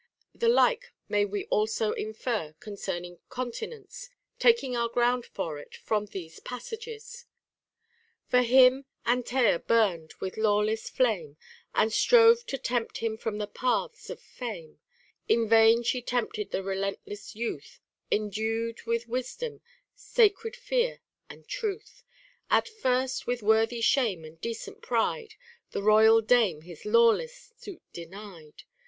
The 0.33 0.49
like 0.49 0.93
may 1.07 1.25
we 1.25 1.45
also 1.51 1.91
infer 1.91 2.55
concerning 2.59 3.19
continence, 3.29 4.09
taking 4.39 4.75
our 4.75 4.89
ground 4.89 5.27
for 5.27 5.59
it 5.59 5.75
from 5.75 6.07
these 6.07 6.39
passages:— 6.39 7.27
For 8.31 8.41
him 8.41 8.85
Antaea 9.05 9.59
burn'd 9.59 10.15
with 10.19 10.37
lawless 10.37 10.89
flame, 10.89 11.37
And 11.75 11.93
strove 11.93 12.47
to 12.47 12.57
tempt 12.57 12.97
him 12.97 13.15
from 13.15 13.37
the 13.37 13.45
paths 13.45 14.09
of 14.09 14.19
fame: 14.19 14.79
In 15.27 15.47
vain 15.47 15.83
she 15.83 16.01
tempted 16.01 16.49
the 16.49 16.63
relentless 16.63 17.35
youth, 17.35 17.79
Endued 18.11 18.81
with 18.87 19.07
wisdom, 19.07 19.61
sacred 19.93 20.55
tear, 20.65 21.01
and 21.29 21.47
truth: 21.47 22.03
At 22.49 22.67
first, 22.67 23.27
with 23.27 23.43
worthy 23.43 23.81
shame 23.81 24.25
and 24.25 24.41
decent 24.41 24.81
pride, 24.81 25.35
The 25.69 25.83
royal 25.83 26.21
dame 26.21 26.63
his 26.63 26.85
lawless 26.85 27.53
suit 27.55 27.83
denied 27.93 28.63